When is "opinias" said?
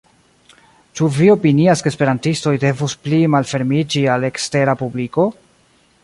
1.33-1.83